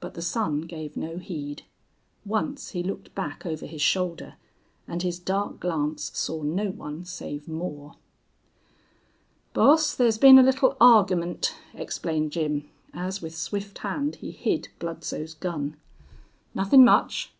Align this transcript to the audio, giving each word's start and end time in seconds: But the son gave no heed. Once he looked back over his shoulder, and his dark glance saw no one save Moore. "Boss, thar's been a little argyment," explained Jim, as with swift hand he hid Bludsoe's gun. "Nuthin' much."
But 0.00 0.14
the 0.14 0.22
son 0.22 0.62
gave 0.62 0.96
no 0.96 1.18
heed. 1.18 1.64
Once 2.24 2.70
he 2.70 2.82
looked 2.82 3.14
back 3.14 3.44
over 3.44 3.66
his 3.66 3.82
shoulder, 3.82 4.36
and 4.88 5.02
his 5.02 5.18
dark 5.18 5.60
glance 5.60 6.10
saw 6.16 6.42
no 6.42 6.70
one 6.70 7.04
save 7.04 7.46
Moore. 7.46 7.96
"Boss, 9.52 9.94
thar's 9.94 10.16
been 10.16 10.38
a 10.38 10.42
little 10.42 10.78
argyment," 10.80 11.54
explained 11.74 12.32
Jim, 12.32 12.70
as 12.94 13.20
with 13.20 13.36
swift 13.36 13.80
hand 13.80 14.14
he 14.16 14.30
hid 14.30 14.68
Bludsoe's 14.78 15.34
gun. 15.34 15.76
"Nuthin' 16.54 16.82
much." 16.82 17.34